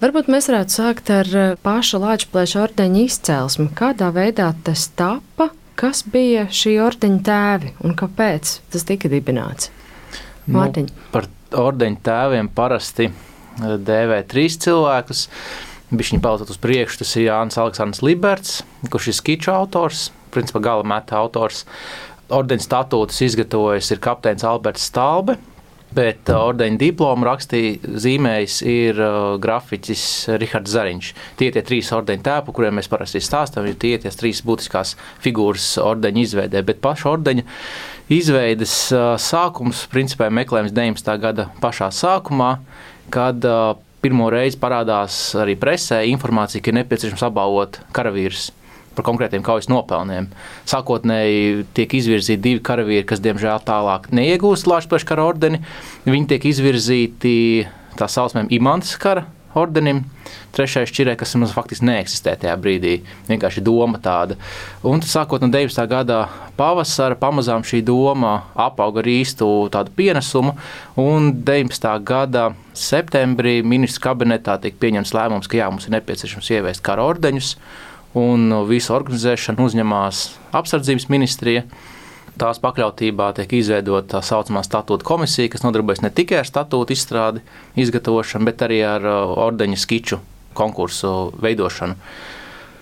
Varbūt 0.00 0.30
mēs 0.32 0.46
varētu 0.48 0.72
sākt 0.72 1.10
ar 1.12 1.28
eh, 1.36 1.50
pašu 1.60 1.98
Latvijas 2.00 2.54
ordeņa 2.56 3.00
izcelsmi. 3.04 3.66
Kādā 3.76 4.08
veidā 4.16 4.46
tas 4.64 4.86
tappa, 4.96 5.50
kas 5.76 6.00
bija 6.08 6.46
šī 6.48 6.78
ordeņa 6.80 7.20
tēvi 7.26 7.72
un 7.84 7.92
kāpēc 8.00 8.54
tas 8.72 8.86
tika 8.88 9.10
dibināts? 9.12 9.68
Mārtiņ. 10.48 10.88
Nu, 10.88 11.08
par 11.12 11.28
ordeņa 11.66 12.00
tēviem 12.08 12.48
parasti 12.56 13.10
eh, 13.10 13.74
dēvē 13.90 14.22
trīs 14.30 14.56
cilvēkus. 14.64 15.26
Viņa 15.92 16.22
paudzot 16.24 16.54
uz 16.54 16.60
priekšu, 16.62 17.02
tas 17.02 17.12
ir 17.18 17.26
Jānis 17.26 17.60
Aleksandrs 17.60 18.00
Liberts, 18.06 18.60
kurš 18.88 19.10
ir 19.10 19.18
skiču 19.18 19.52
autors, 19.52 20.08
principā 20.32 20.62
gala 20.64 20.86
meta 20.86 21.18
autors. 21.20 21.66
Ordeņa 22.32 22.64
statūtus 22.64 23.20
izgatavojis 23.26 23.92
ir 23.92 24.00
kapteinis 24.00 24.48
Alberts 24.48 24.88
Stalbe, 24.88 25.36
Bet 25.96 26.30
uh, 26.30 26.38
ordeņa 26.52 26.78
diplomu 26.78 27.26
rakstīja 27.26 27.96
zīmējis 28.04 28.60
ir 28.70 29.00
uh, 29.02 29.16
grafiķis 29.42 30.04
Rihards 30.38 30.74
Zariņš. 30.76 31.08
Tie 31.40 31.48
ir 31.50 31.56
tie 31.56 31.64
trīs 31.66 31.90
ordeņa 31.96 32.26
tēpi, 32.28 32.54
kuriem 32.54 32.78
mēs 32.78 32.90
parasti 32.92 33.22
stāstām, 33.24 33.66
ir 33.66 33.78
tie 33.80 33.96
ir 33.98 34.04
trīs 34.20 34.44
būtiskās 34.46 34.94
figūras 35.24 35.72
ordeņa 35.82 36.22
izveidē. 36.22 36.62
Bet 36.68 36.78
paša 36.84 37.10
ordeņa 37.16 37.46
izveides 38.14 38.76
uh, 38.94 39.16
sākums, 39.18 39.82
principā 39.90 40.30
meklējams 40.30 40.76
19. 40.76 41.12
gada 41.26 41.50
pašā 41.62 41.90
sākumā, 41.94 42.52
kad 43.10 43.42
uh, 43.50 43.74
pirmo 44.00 44.30
reizi 44.32 44.60
parādās 44.62 45.18
arī 45.38 45.58
presē 45.60 46.04
informācija, 46.12 46.62
ka 46.62 46.72
ir 46.72 46.80
nepieciešams 46.80 47.26
apbalvot 47.26 47.82
karavīrus 47.96 48.52
par 49.00 49.08
konkrētiem 49.08 49.44
kaujas 49.46 49.70
nopelniem. 49.72 50.28
Sākotnēji 50.68 51.66
tiek 51.76 51.98
izvirzīti 52.00 52.44
divi 52.44 52.62
karavīri, 52.64 53.08
kas 53.08 53.24
diemžēl 53.24 53.64
tālāk 53.66 54.10
neiegūst 54.14 54.68
Latvijas 54.70 55.08
kara 55.08 55.26
ordeni. 55.32 55.64
Viņi 56.06 56.32
tiek 56.34 56.48
izvirzīti 56.52 57.34
tā 57.98 58.08
saucamajam 58.10 58.52
imants 58.60 58.96
kara 59.00 59.26
ordenim. 59.58 60.04
Trešais 60.54 60.90
šķirē, 60.90 61.16
kas 61.18 61.32
mums 61.38 61.54
faktiski 61.54 61.86
neeksistē 61.88 62.36
tajā 62.38 62.54
brīdī, 62.60 63.00
vienkārši 63.26 63.62
doma 63.66 63.98
tāda. 64.02 64.36
Un 64.86 65.02
sākot 65.02 65.42
no 65.42 65.48
19. 65.50 65.82
gada 65.90 66.20
pavasara, 66.58 67.18
pamazām 67.18 67.64
šī 67.66 67.80
doma 67.86 68.36
apauga 68.54 69.02
ar 69.02 69.10
īstu 69.10 69.48
tādu 69.74 69.94
pienesumu, 69.96 70.54
un 70.98 71.32
19. 71.46 71.90
gada 72.06 72.50
septembrī 72.78 73.60
ministrs 73.66 74.02
kabinetā 74.02 74.58
tika 74.62 74.78
pieņemts 74.82 75.14
lēmums, 75.16 75.50
ka 75.50 75.58
jā, 75.58 75.70
mums 75.70 75.88
ir 75.88 75.96
nepieciešams 75.98 76.50
ieviest 76.58 76.84
kara 76.86 77.06
ordeņus 77.10 77.56
un 78.18 78.50
visu 78.68 78.94
organizēšanu 78.96 79.68
uzņemās 79.68 80.24
apsardzības 80.56 81.08
ministrija. 81.12 81.64
Tās 82.40 82.60
pakļautībā 82.62 83.32
tiek 83.36 83.52
izveidota 83.58 84.16
tā 84.16 84.20
saucamā 84.24 84.62
statūta 84.64 85.04
komisija, 85.04 85.50
kas 85.52 85.64
nodarbojas 85.66 86.00
ne 86.00 86.10
tikai 86.14 86.40
ar 86.40 86.48
statūtu 86.48 86.94
izstrādi, 86.94 87.42
izgatavošanu, 87.76 88.48
bet 88.48 88.64
arī 88.64 88.80
ar 88.86 89.04
uh, 89.04 89.34
ordeņa 89.44 89.80
skiču 89.82 90.20
konkursu 90.56 91.34
veidošanu. 91.42 91.98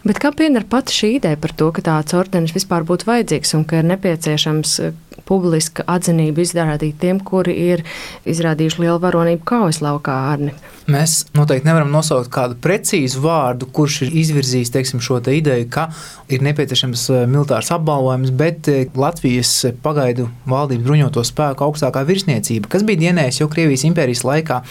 Bet 0.09 0.17
kā 0.23 0.31
pieder 0.33 0.65
pati 0.65 0.95
šī 0.97 1.09
ideja 1.19 1.37
par 1.37 1.53
to, 1.53 1.67
ka 1.77 1.83
tāds 1.85 2.15
ordenis 2.17 2.55
vispār 2.57 2.87
būtu 2.89 3.05
vajadzīgs 3.11 3.53
un 3.59 3.67
ka 3.69 3.83
ir 3.83 3.89
nepieciešams 3.91 4.71
uh, 4.81 4.95
publiska 5.29 5.85
atzinība 5.89 6.43
izrādīt 6.43 6.97
tiem, 7.03 7.21
kuri 7.21 7.55
ir 7.69 7.85
izrādījuši 8.29 8.85
lielu 8.85 8.99
varonību 9.03 9.45
kaujas 9.49 9.83
laukā 9.85 10.15
ārni? 10.33 10.55
Mēs 10.89 11.27
noteikti 11.37 11.69
nevaram 11.69 11.91
nosaukt 11.93 12.31
kādu 12.33 12.57
precīzu 12.65 13.21
vārdu, 13.21 13.67
kurš 13.77 13.99
ir 14.07 14.15
izvirzījis 14.23 14.73
teiksim, 14.73 15.03
šo 15.05 15.19
te 15.21 15.35
ideju, 15.37 15.67
ka 15.69 15.91
ir 16.33 16.41
nepieciešams 16.47 17.03
eh, 17.13 17.27
militārs 17.29 17.69
apbalvojums, 17.77 18.33
bet 18.33 18.71
eh, 18.73 18.87
Latvijas 18.97 19.53
pagaidu 19.85 20.31
valdības 20.49 20.87
bruņoto 20.87 21.25
spēku 21.29 21.67
augstākā 21.67 22.07
virsniecība, 22.09 22.71
kas 22.73 22.87
bija 22.89 23.03
dienējis 23.05 23.43
jau 23.43 23.51
Krievijas 23.53 23.85
impērijas 23.91 24.25
laikā, 24.25 24.63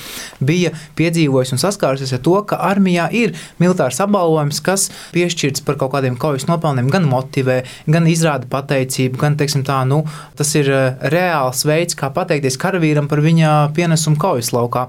bija 0.41 0.73
piedzīvojis 0.97 1.53
un 1.53 1.61
saskārusies 1.61 2.15
ar 2.17 2.23
to, 2.25 2.33
ka 2.49 2.57
armijā 2.65 3.05
ir 3.13 3.37
militārs 3.61 4.01
apbalvojums, 4.01 4.63
kas 4.65 4.89
piešķirts 5.27 5.65
par 5.67 5.77
kaut 5.79 5.93
kādiem 5.95 6.17
kaujas 6.19 6.47
nopelniem, 6.47 6.89
gan 6.91 7.07
motivē, 7.09 7.61
gan 7.89 8.07
izrāda 8.07 8.47
pateicību, 8.49 9.19
gan 9.19 9.37
tā, 9.37 9.81
nu, 9.89 10.03
tas 10.39 10.55
ir 10.55 10.71
eh, 10.71 11.07
reāls 11.11 11.65
veids, 11.67 11.97
kā 11.97 12.11
pateikties 12.13 12.59
karavīram 12.61 13.09
par 13.11 13.21
viņa 13.25 13.73
pienesumu 13.75 14.19
kaujas 14.21 14.53
laukā. 14.55 14.87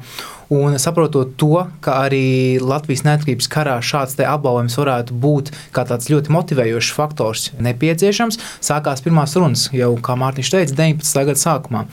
Un 0.49 0.79
saprotot 0.81 1.35
to, 1.37 1.67
ka 1.85 1.99
arī 2.07 2.57
Latvijas 2.63 3.05
neatkarības 3.05 3.51
karā 3.53 3.75
šāds 3.85 4.17
apbalvojums 4.25 4.79
varētu 4.81 5.19
būt 5.21 5.51
tāds 5.77 6.09
ļoti 6.09 6.33
motivējošs 6.33 6.95
faktors 6.97 7.51
nepieciešams, 7.61 8.41
sākās 8.65 9.05
pirmās 9.05 9.37
runas 9.37 9.69
jau, 9.77 9.93
kā 10.01 10.17
Mārtiņš 10.17 10.55
teica, 10.55 10.79
19. 10.81 11.29
gada 11.29 11.43
sākumā. 11.43 11.85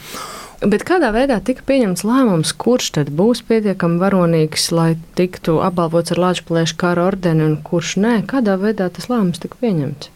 Bet 0.66 0.82
kādā 0.82 1.12
veidā 1.14 1.36
tika 1.46 1.62
pieņemts 1.68 2.02
lēmums, 2.08 2.52
kurš 2.58 2.88
tad 2.96 3.12
būs 3.14 3.44
pietiekami 3.46 4.00
varonīgs, 4.02 4.72
lai 4.74 4.96
tiktu 5.18 5.60
apbalvots 5.62 6.16
ar 6.16 6.22
Latvijas 6.24 6.74
kara 6.74 7.04
ordeni, 7.06 7.46
un 7.46 7.60
kurš 7.62 8.00
nē? 8.02 8.16
Kādā 8.26 8.56
veidā 8.58 8.88
tas 8.90 9.06
lēmums 9.12 9.42
tika 9.44 9.62
pieņemts? 9.62 10.12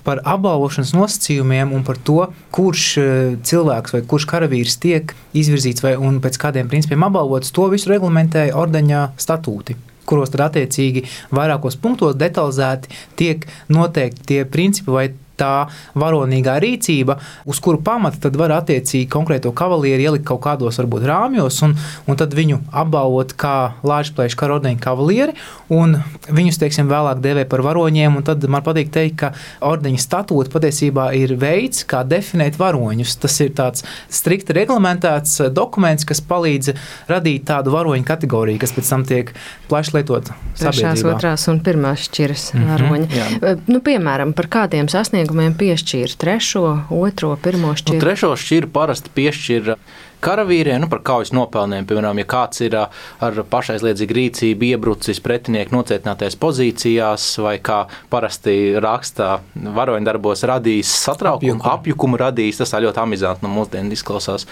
par 0.00 0.22
apbalvošanas 0.24 0.94
nosacījumiem 0.96 1.74
un 1.76 1.82
par 1.84 1.98
to, 2.00 2.22
kurš 2.56 2.84
e, 2.96 3.02
cilvēks 3.44 3.92
vai 3.92 4.00
kurš 4.08 4.26
karavīrs 4.30 4.78
tiek 4.80 5.12
izvirzīts 5.36 5.84
vai 5.84 5.92
pēc 6.24 6.38
kādiem 6.40 6.70
principiem 6.72 7.04
apbalvots, 7.04 7.52
to 7.52 7.68
visu 7.68 7.92
reglamentēja 7.92 8.56
ordeņa 8.56 9.02
statūti 9.20 9.76
kuros 10.10 10.32
tad 10.32 10.48
attiecīgi 10.48 11.04
vairākos 11.36 11.76
punktos 11.78 12.16
detalizēti 12.18 12.90
tiek 13.20 13.44
noteikti 13.70 14.26
tie 14.32 14.40
principi 14.48 14.96
vai 14.96 15.04
tā 15.40 15.54
varonīgā 15.98 16.58
rīcība, 16.62 17.18
uz 17.50 17.60
kuru 17.62 17.80
pamata 17.84 18.20
tad 18.26 18.36
var 18.40 18.54
attiecīgi 18.60 19.08
konkrēto 19.10 19.52
kavalieru 19.56 20.10
ielikt 20.10 20.28
kaut 20.28 20.42
kādos 20.44 20.78
varbūt 20.80 21.06
rāmjos 21.08 21.62
un, 21.66 21.76
un 22.06 22.20
tad 22.20 22.36
viņu 22.36 22.60
apbalvot 22.82 23.34
kā 23.40 23.56
Lāčplēša 23.86 24.38
karodeņa 24.38 24.80
kavalieri 24.82 25.36
un 25.72 25.96
viņus, 26.28 26.60
teiksim, 26.60 26.90
vēlāk 26.90 27.22
devē 27.24 27.46
par 27.50 27.64
varoņiem 27.64 28.20
un 28.20 28.26
tad 28.26 28.44
man 28.50 28.64
patīk 28.66 28.92
teikt, 28.94 29.16
ka 29.20 29.32
ordeņa 29.66 30.00
statūta 30.02 30.52
patiesībā 30.52 31.10
ir 31.18 31.34
veids, 31.40 31.84
kā 31.88 32.02
definēt 32.06 32.58
varoņus. 32.60 33.16
Tas 33.22 33.38
ir 33.44 33.54
tāds 33.56 33.84
strikti 34.12 34.56
reglamentēts 34.56 35.40
dokuments, 35.54 36.06
kas 36.08 36.22
palīdz 36.24 36.74
radīt 37.10 37.46
tādu 37.50 37.74
varoņu 37.74 38.06
kategoriju, 38.06 38.60
kas 38.62 38.74
pēc 38.76 38.92
tam 38.92 39.06
tiek 39.08 39.32
plaši 39.70 39.96
lietot 39.98 40.30
sabiedrībā. 40.30 40.70
Trešās, 40.70 41.04
otrās 41.14 41.46
un 41.52 41.60
pirmās 41.64 42.06
šķiras 42.08 42.46
mm 42.52 42.60
-hmm, 42.60 42.70
varoņi. 42.74 43.08
Jā. 43.16 43.56
Nu, 43.70 43.80
piemēram, 43.84 44.34
par 44.36 44.50
kādiem 44.50 44.88
sasniegumiem 44.90 45.29
sasniegumiem 45.30 45.54
piešķīra 45.54 46.16
trešo, 46.18 46.62
otro, 46.90 47.36
pirmo 47.38 47.74
šķiru? 47.78 47.98
Nu, 47.98 48.02
trešo 48.02 48.34
šķiru 48.36 48.70
parasti 48.74 49.10
piešķīra 49.14 49.76
karavīriem, 50.24 50.80
nu, 50.84 50.88
par 50.90 51.02
kaujas 51.06 51.32
nopelniem. 51.36 51.86
Piemēram, 51.88 52.20
ja 52.22 52.28
kāds 52.28 52.62
ir 52.64 52.76
ar 52.80 53.40
pašaizliedzīgu 53.52 54.16
rīcību 54.16 54.68
iebrucis 54.70 55.20
pretinieku 55.24 55.74
nocietinātajās 55.76 56.38
pozīcijās, 56.40 57.26
vai 57.42 57.56
kā 57.64 57.82
parasti 58.12 58.56
rakstā 58.80 59.40
varoņdarbos 59.80 60.44
radījis 60.50 60.94
satraukumu, 61.06 61.60
apjukumu, 61.60 61.74
apjukumu 61.74 62.20
radījis, 62.20 62.60
tas 62.62 62.74
ļoti 62.84 63.02
amizanti 63.02 63.46
no 63.46 63.52
mūsdienu 63.54 63.94
izklausās. 63.96 64.46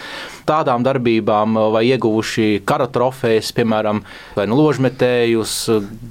Tādām 0.48 0.84
darbībām 0.86 1.58
vai 1.74 1.84
ieguvuši 1.90 2.62
kara 2.68 2.88
trofejas, 2.92 3.52
piemēram, 3.56 4.02
vai 4.36 4.46
nu 4.50 4.58
ložmetējus, 4.58 5.56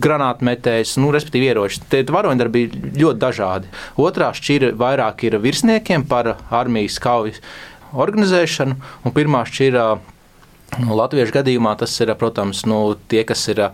granātmetējus, 0.03 0.97
nu, 1.01 1.12
respektīvi 1.16 1.51
ieroči. 1.51 1.81
Tie 1.91 2.03
varoņdarbi 2.07 2.68
ļoti 2.97 3.22
dažādi. 3.22 3.72
Otrā 4.01 4.31
šķira 4.38 4.74
vairāk 4.78 5.25
ir 5.28 5.39
virsniekiem 5.44 6.06
par 6.09 6.35
armijas 6.53 7.01
kaujas 7.03 7.41
organizēšanu, 7.97 8.78
un 9.06 9.16
pirmā 9.16 9.44
šķirā 9.50 9.88
Nu, 10.81 10.95
Latviešu 10.97 11.35
gadījumā 11.39 11.75
tas 11.79 11.95
ir, 12.03 12.13
protams, 12.19 12.65
nu, 12.69 12.81
tie, 13.11 13.23
kas 13.27 13.47
ir 13.53 13.67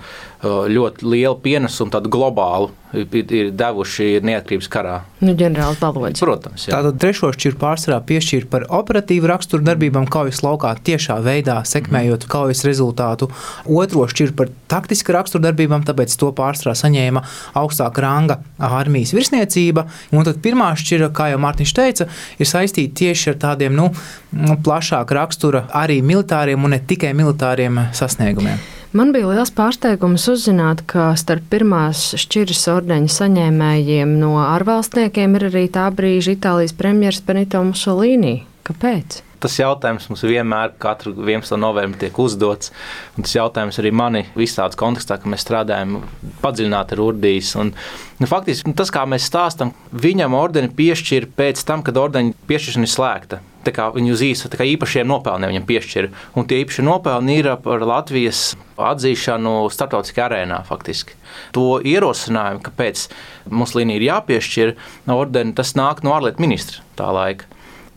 ļoti 0.44 1.08
lielu 1.08 1.38
pienesumu, 1.44 1.92
tādu 1.94 2.12
globālu, 2.14 2.72
ir 2.94 3.50
devuši 3.58 4.20
neatkarības 4.24 4.68
karā. 4.72 4.98
Nu, 5.24 5.34
ģenerālis 5.38 5.80
Balodis. 5.82 6.22
Protams. 6.22 6.68
Jā. 6.68 6.78
Tātad 6.78 7.00
trešo 7.02 7.32
šķiru 7.34 7.58
pārsvarā 7.62 7.98
piešķīra 8.06 8.50
par 8.52 8.66
operatīvu 8.82 9.30
raksturu 9.32 9.66
darbībām 9.66 10.06
kaujas 10.14 10.44
laukā, 10.46 10.76
tiešā 10.86 11.18
veidā 11.26 11.60
sekmējot 11.68 12.28
mm. 12.28 12.32
kaujas 12.34 12.64
rezultātu. 12.68 13.30
Otro 13.66 14.06
šķiru 14.12 14.36
par 14.38 14.52
taktiska 14.72 15.16
rakstura 15.16 15.48
darbībām, 15.48 15.86
tāpēc 15.88 16.14
to 16.20 16.30
pārsvarā 16.38 16.76
saņēma 16.78 17.24
augstāka 17.60 18.06
ranga 18.06 18.40
armijas 18.62 19.16
virsniecība. 19.18 19.88
Un 20.14 20.28
tad 20.28 20.42
pirmā 20.46 20.74
šķira, 20.78 21.10
kā 21.16 21.32
jau 21.34 21.42
Mārtiņš 21.42 21.76
teica, 21.80 22.10
ir 22.38 22.50
saistīta 22.50 23.00
tieši 23.02 23.34
ar 23.34 23.42
tādiem 23.48 23.74
nu, 23.78 23.90
plašāku 24.34 25.18
rakstura 25.18 25.66
arī 25.74 26.02
militāriem 26.06 26.62
un 26.62 26.76
ne 26.76 26.82
tikai 26.82 26.93
militāriem 27.18 27.80
sasniegumiem. 27.96 28.62
Man 28.94 29.10
bija 29.10 29.32
liels 29.32 29.50
pārsteigums 29.50 30.28
uzzināt, 30.30 30.84
ka 30.86 31.16
starp 31.18 31.48
pirmās 31.50 32.12
šķiras 32.22 32.62
ordeņa 32.76 33.10
saņēmējiem 33.10 34.12
no 34.22 34.36
ārvalstniekiem 34.44 35.40
ir 35.40 35.48
arī 35.50 35.64
tā 35.74 35.88
brīža 35.90 36.36
Itālijas 36.36 36.76
premjerministrs 36.78 37.26
Benito 37.26 37.64
Mussolini. 37.66 38.44
Kāpēc? 38.70 39.24
Tas 39.44 39.58
jautājums 39.60 40.08
mums 40.10 40.24
vienmēr, 40.26 40.74
katru 40.82 41.14
11. 41.18 41.58
novembrī, 41.60 42.06
tiek 42.06 42.20
uzdots. 42.24 42.72
Tas 43.20 43.36
jautājums 43.36 43.80
arī 43.82 43.92
mani 43.96 44.24
visādas 44.38 44.80
kontekstā, 44.80 45.20
ka 45.20 45.32
mēs 45.32 45.44
strādājam 45.46 46.00
padziļināti 46.44 46.96
ar 46.96 47.04
Urdīs. 47.04 47.54
Un, 47.60 47.74
nu, 48.20 48.30
faktiski 48.30 48.74
tas, 48.78 48.92
kā 48.94 49.06
mēs 49.10 49.28
stāstām, 49.30 49.74
viņam 49.92 50.38
ordeni 50.40 50.72
piešķir 50.74 51.30
pēc 51.38 51.64
tam, 51.68 51.84
kad 51.86 52.00
ordeņa 52.00 52.38
piešķiršana 52.50 52.88
ir 52.88 52.94
slēgta. 52.94 53.42
Viņu 53.64 54.12
uz 54.12 54.22
īsu 54.26 54.50
īpašiem 54.52 55.08
nopelniem 55.08 55.54
viņam 55.54 55.68
piešķir. 55.70 56.10
Un 56.36 56.48
tie 56.50 56.60
īpašie 56.66 56.84
nopelni 56.84 57.38
ir 57.40 57.48
par 57.64 57.86
Latvijas 57.88 58.58
atzīšanu 58.76 59.70
starptautiskā 59.72 60.28
arēnā. 60.28 60.60
Faktiski. 60.68 61.16
To 61.56 61.80
ierosinājumu, 61.80 62.64
kāpēc 62.66 63.08
mums 63.48 63.76
līnija 63.78 64.02
ir 64.02 64.08
jāpiešķir 64.10 64.76
ordeni, 65.16 65.56
tas 65.56 65.78
nāk 65.80 66.04
no 66.04 66.12
ārlietu 66.18 66.44
ministra 66.44 66.84
tā 67.00 67.08
laika. 67.16 67.48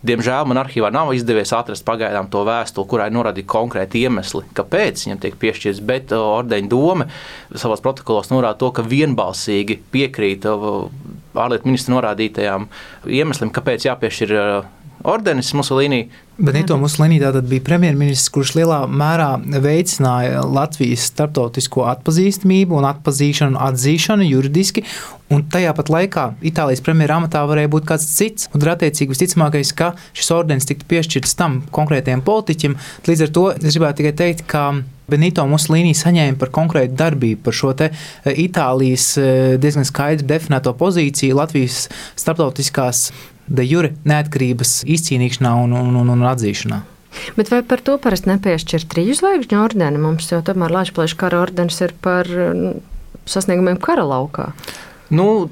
Diemžēl 0.06 0.44
man 0.46 0.60
arhīvā 0.60 0.90
nav 0.92 1.10
izdevies 1.16 1.54
atrast 1.56 1.84
pagaidām 1.86 2.28
to 2.30 2.42
vēstuli, 2.46 2.88
kurā 2.90 3.06
ir 3.08 3.14
norādīti 3.16 3.48
konkrēti 3.48 4.02
iemesli, 4.04 4.44
kāpēc 4.56 5.06
viņam 5.06 5.22
tiek 5.22 5.38
piešķirts. 5.40 5.82
Bet 5.88 6.12
uh, 6.14 6.22
ordeņa 6.36 6.70
doma 6.70 7.08
savos 7.56 7.82
protokolos 7.84 8.30
norāda 8.30 8.60
to, 8.60 8.70
ka 8.76 8.84
vienbalsīgi 8.86 9.78
piekrīt 9.94 10.46
uh, 10.50 10.86
ārlietu 11.36 11.70
ministra 11.70 11.96
norādītajām 11.96 12.68
iemesliem, 13.08 13.54
kāpēc 13.56 13.88
jāpiešķir 13.88 14.36
uh, 14.36 14.68
ordenis 15.06 15.52
Musolīnī. 15.56 16.06
Benito 16.36 16.76
Musolīni 16.76 17.16
bija 17.48 17.64
premjerministrs, 17.64 18.28
kurš 18.34 18.52
lielā 18.58 18.82
mērā 18.90 19.30
veicināja 19.64 20.42
Latvijas 20.44 21.06
starptautisko 21.12 21.86
atpazīstamību 21.94 22.76
un 22.76 22.88
atpazīšanu, 22.90 23.56
atzīšanu 23.68 24.26
juridiski. 24.28 24.84
Un 25.32 25.46
tajā 25.50 25.72
pat 25.74 25.88
laikā 25.90 26.26
Itālijas 26.46 26.82
premjerministra 26.84 27.20
amatā 27.22 27.44
varēja 27.48 27.70
būt 27.72 27.86
kāds 27.88 28.04
cits. 28.10 28.50
Un, 28.52 28.62
attiecīgi, 28.74 29.10
visticamākais, 29.14 29.72
ka 29.78 29.94
šis 30.16 30.28
ordenis 30.36 30.68
tiktu 30.68 30.86
piešķirts 30.90 31.38
tam 31.38 31.62
konkrētajam 31.74 32.22
politiķim. 32.26 32.76
Līdz 33.08 33.24
ar 33.26 33.32
to 33.38 33.46
es 33.56 33.72
gribētu 33.72 34.02
tikai 34.02 34.14
teikt, 34.20 34.44
ka 34.50 34.68
Benito 35.10 35.44
Musolīni 35.46 35.94
saņēma 35.94 36.38
par 36.40 36.50
konkrētu 36.54 36.98
darbību, 36.98 37.40
par 37.46 37.54
šo 37.54 37.72
e, 37.78 37.90
Itālijas 38.42 39.12
e, 39.20 39.28
diezgan 39.62 39.86
skaidri 39.86 40.26
definēto 40.26 40.74
pozīciju 40.78 41.38
Latvijas 41.38 41.84
starptautiskās 42.18 43.06
de 43.48 43.64
jure 43.66 43.94
neatkarības 44.08 44.82
izcīnīšanā 44.90 45.54
un, 45.64 45.74
un, 45.76 45.96
un, 46.02 46.12
un 46.14 46.26
atzīšanā. 46.32 46.82
Bet 47.36 47.50
vai 47.52 47.62
par 47.64 47.80
to 47.84 47.96
parasti 48.02 48.30
nepiešķir 48.30 48.84
triju 48.92 49.14
zvaigžņu 49.16 49.60
ordeni? 49.62 50.00
Mums 50.02 50.28
jau 50.32 50.42
tomēr 50.44 50.74
Latvijas 50.74 51.16
kara 51.16 51.40
ordenis 51.46 51.80
ir 51.84 51.94
par 52.04 52.28
nu, 52.28 52.74
sasniegumiem 53.28 53.78
kara 53.82 54.04
laukā. 54.06 54.50
Nu, 55.14 55.48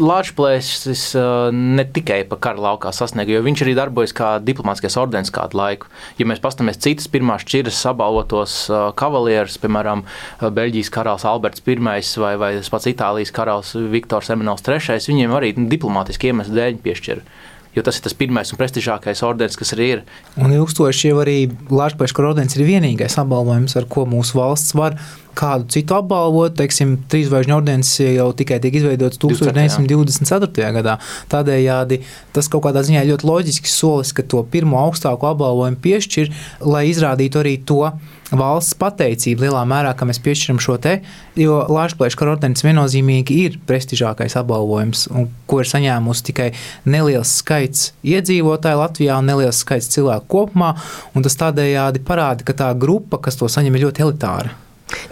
Latvijas 0.00 1.12
ne 1.52 1.84
tikai 1.84 2.22
pa 2.28 2.38
kara 2.40 2.62
laukā 2.64 2.92
sasniega, 2.96 3.34
jo 3.34 3.42
viņš 3.44 3.64
arī 3.64 3.74
darbojas 3.76 4.14
kā 4.16 4.30
diplomātskais 4.40 4.96
ordenis 4.96 5.32
kādu 5.34 5.58
laiku. 5.60 5.90
Ja 6.16 6.24
mēs 6.28 6.40
paskatāmies 6.40 6.80
citas 6.80 7.10
pirmās 7.12 7.44
šķiras 7.44 7.82
apbalvotos 7.92 8.56
kavalierus, 8.96 9.58
piemēram, 9.60 10.06
Beļģijas 10.40 10.92
karalis 10.94 11.28
Alberts 11.28 11.64
I 11.66 11.76
vai, 11.76 12.34
vai 12.40 12.52
pats 12.72 12.88
Itālijas 12.88 13.34
karalis 13.36 13.74
Viktors 13.92 14.32
Emanuels 14.32 14.64
III, 14.64 15.02
viņiem 15.12 15.36
arī 15.36 15.52
diplomātiski 15.60 16.32
iemesli 16.32 16.56
dēļ 16.56 16.80
piešķir 16.84 17.24
jo 17.72 17.82
tas 17.84 17.96
ir 17.96 18.04
tas 18.04 18.16
pirmais 18.16 18.52
un 18.52 18.60
prestižākais 18.60 19.22
ordenis, 19.24 19.56
kas 19.56 19.72
arī 19.76 19.88
ir. 19.96 20.04
Un 20.36 20.52
ilgstoši 20.52 21.08
jau 21.10 21.22
arī 21.22 21.38
Latvijas 21.72 22.14
ordenis 22.20 22.56
ir 22.58 22.66
vienīgais 22.68 23.16
apbalvojums, 23.22 23.76
ar 23.80 23.88
ko 23.92 24.04
mūsu 24.08 24.36
valsts 24.40 24.76
var 24.76 24.98
kādu 25.38 25.68
citu 25.72 25.96
apbalvot. 25.98 26.56
Teiksim, 26.58 26.96
trīsvaigžņu 27.12 27.56
ordenis 27.56 27.92
jau 28.02 28.28
tikai 28.36 28.60
tika 28.62 28.80
izveidots 28.80 29.20
1924. 29.22 30.72
gadā. 30.78 30.98
Tādējādi 31.32 32.02
tas 32.36 32.50
kaut 32.52 32.66
kādā 32.66 32.84
ziņā 32.86 33.04
ļoti 33.10 33.28
loģisks 33.28 33.76
solis, 33.78 34.14
ka 34.16 34.24
to 34.26 34.42
pirmo 34.52 34.80
augstāko 34.82 35.32
apbalvojumu 35.32 35.80
piešķir, 35.84 36.32
lai 36.68 36.86
izrādītu 36.90 37.42
arī 37.42 37.58
to 37.68 37.84
valsts 38.32 38.76
pateicību 38.80 39.46
lielā 39.46 39.62
mērā, 39.68 39.92
ka 39.96 40.06
mēs 40.08 40.20
piešķiram 40.24 40.60
šo 40.62 40.78
te, 40.82 40.94
jo 41.38 41.58
Latvijas 41.72 42.16
kara 42.18 42.34
ordenis 42.36 42.64
viennozīmīgi 42.64 43.38
ir 43.44 43.58
prestižākais 43.68 44.36
apbalvojums, 44.40 45.06
ko 45.50 45.60
ir 45.62 45.68
saņēmusi 45.68 46.26
tikai 46.30 46.48
neliels 46.88 47.36
skaits 47.42 47.92
iedzīvotāju 48.00 48.82
Latvijā 48.82 49.20
un 49.20 49.30
neliels 49.30 49.62
skaits 49.64 49.92
cilvēku 49.92 50.30
kopumā, 50.32 50.74
un 51.12 51.26
tas 51.26 51.38
tādējādi 51.44 52.04
parāda, 52.08 52.46
ka 52.48 52.56
tā 52.64 52.72
grupa, 52.78 53.20
kas 53.22 53.40
to 53.40 53.50
saņem, 53.52 53.76
ir 53.76 53.88
ļoti 53.88 54.08
elitāra. 54.08 54.61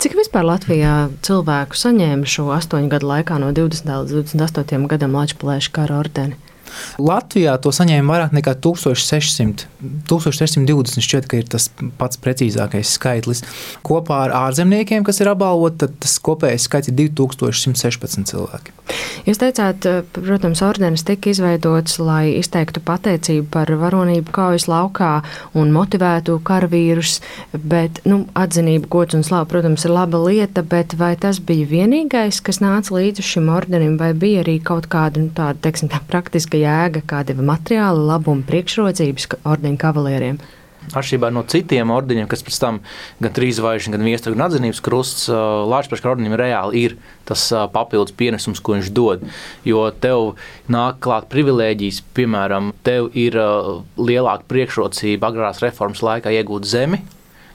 Cik 0.00 0.14
vispār 0.18 0.46
Latvijā 0.48 0.94
cilvēku 1.24 1.78
saņēma 1.78 2.28
šo 2.28 2.50
astoņu 2.56 2.90
gadu 2.92 3.10
laikā, 3.10 3.40
no 3.42 3.50
20. 3.56 3.90
līdz 4.10 4.36
28. 4.36 4.86
gadam 4.90 5.16
Latvijas 5.20 5.72
kara 5.76 5.98
ordeni? 6.00 6.38
Latvijā 7.00 7.56
to 7.62 7.72
saņēma 7.74 8.14
vairāk 8.14 8.36
nekā 8.36 8.56
1600. 8.64 9.68
1620 10.10 11.04
šķiet, 11.06 11.28
ka 11.30 11.40
ir 11.40 11.48
tas 11.50 11.70
pats 12.00 12.20
precīzākais 12.20 12.96
skaitlis. 12.98 13.44
Kopā 13.86 14.24
ar 14.26 14.36
ārzemniekiem, 14.46 15.04
kas 15.06 15.22
ir 15.22 15.32
apbalvoti, 15.32 15.80
tad 15.84 15.96
tas 16.04 16.18
kopējais 16.22 16.68
skaits 16.68 16.92
ir 16.92 16.98
2116 17.00 18.30
cilvēki. 18.32 18.76
Jūs 19.28 19.38
teicāt, 19.40 19.86
protams, 20.16 20.62
ordenis 20.66 21.04
tika 21.06 21.30
izveidots, 21.30 21.98
lai 22.02 22.32
izteiktu 22.40 22.82
pateicību 22.84 23.46
par 23.52 23.70
varonību 23.80 24.32
kaujas 24.34 24.66
laukā 24.70 25.12
un 25.58 25.72
motivētu 25.74 26.38
karavīrus, 26.46 27.18
bet 27.52 28.00
nu, 28.08 28.22
atzinība, 28.38 28.88
gods 28.90 29.16
un 29.18 29.24
slāva, 29.26 29.48
protams, 29.50 29.84
ir 29.86 29.94
laba 29.94 30.20
lieta, 30.24 30.64
bet 30.66 30.96
vai 30.98 31.12
tas 31.20 31.40
bija 31.44 31.68
vienīgais, 31.70 32.40
kas 32.44 32.60
nāca 32.64 32.96
līdzi 32.96 33.26
šim 33.32 33.50
ordenim, 33.52 33.96
vai 34.00 34.12
bija 34.16 34.44
arī 34.44 34.58
kaut 34.64 34.88
kāda 34.90 35.22
nu, 35.22 35.30
tāda, 35.36 35.58
teiksim, 35.66 35.92
tā 35.92 36.00
praktiska 36.10 36.59
jēga, 36.60 37.02
kāda 37.08 37.34
ir 37.34 37.44
materiāla 37.44 38.08
labuma 38.14 38.46
priekšrocības 38.48 39.28
ordeņa 39.42 39.80
kavalieriem? 39.80 40.40
Atšķirībā 40.96 41.28
no 41.30 41.42
citiem 41.44 41.90
ordeņiem, 41.92 42.26
kas 42.30 42.40
pēc 42.42 42.56
tam 42.62 42.78
gan 43.20 43.34
trīs 43.36 43.58
zvaigžņu, 43.58 43.92
gan 43.94 44.06
viestura, 44.08 44.34
gan 44.34 44.46
atzinības 44.46 44.80
krusts, 44.82 45.26
Latvijas 45.28 46.06
ordenim 46.08 46.34
reāli 46.40 46.86
ir 46.86 46.96
tas 47.28 47.44
papildus 47.74 48.16
pienesums, 48.16 48.62
ko 48.64 48.78
viņš 48.78 48.88
dod. 48.96 49.26
Jo 49.68 49.84
tev 49.92 50.40
nāk 50.72 50.98
klāt 51.04 51.28
privilēģijas, 51.30 52.00
piemēram, 52.16 52.72
tev 52.86 53.12
ir 53.12 53.36
lielāka 54.00 54.48
priekšrocība 54.50 55.30
agrārās 55.30 55.60
reformas 55.62 56.00
laikā 56.06 56.32
iegūt 56.40 56.66
zemi, 56.72 57.04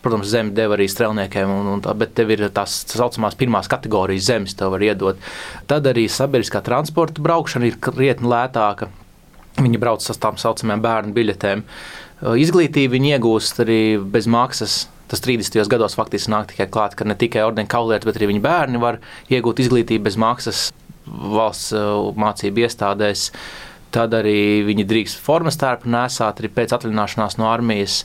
Protams, 0.06 0.30
zemi 0.30 0.54
deva 0.54 0.76
arī 0.76 0.86
strēlniekiem, 0.92 1.50
un, 1.50 1.70
un 1.74 1.80
tā, 1.82 1.96
bet 1.98 2.12
tev 2.14 2.30
ir 2.36 2.44
tās 2.54 2.84
tā 2.86 3.00
saucamās 3.00 3.38
pirmās 3.40 3.70
kategorijas 3.72 4.28
zemes, 4.28 4.54
tev 4.54 4.76
var 4.76 4.84
iedot. 4.86 5.22
Tad 5.66 5.88
arī 5.90 6.04
sabiedriskā 6.12 6.62
transporta 6.66 7.24
braukšana 7.26 7.72
ir 7.72 7.80
krietni 7.82 8.30
lētāka. 8.30 8.92
Viņi 9.58 9.80
brauc 9.82 10.06
ar 10.06 10.20
tām 10.22 10.38
saucamajām 10.38 10.84
bērnu 10.84 11.16
biļetēm. 11.16 11.64
Izglītību 12.46 12.94
viņi 12.94 13.16
iegūst 13.16 13.64
arī 13.66 13.80
bez 13.98 14.30
maksas. 14.30 14.84
Tas 15.10 15.22
30. 15.26 15.58
gados 15.70 15.98
faktiski 15.98 16.32
nāk 16.34 16.52
tikai 16.52 16.70
klāt, 16.70 16.94
ka 16.98 17.06
ne 17.06 17.18
tikai 17.18 17.44
ordeņa 17.46 17.70
kaulietis, 17.70 18.08
bet 18.10 18.18
arī 18.20 18.30
viņa 18.34 18.44
bērni 18.46 18.82
var 18.82 18.98
iegūt 19.34 19.62
izglītību 19.66 20.06
bez 20.06 20.18
maksas 20.22 20.68
valsts 21.06 21.74
mācību 22.18 22.66
iestādēs. 22.66 23.28
Tad 23.96 24.16
arī 24.18 24.66
viņi 24.68 24.86
drīkst 24.90 25.22
formas 25.24 25.58
tērpu 25.62 25.90
nesāt 25.90 26.42
arī 26.42 26.50
pēc 26.52 26.74
atvaļināšanās 26.78 27.38
no 27.40 27.50
armijas. 27.52 28.04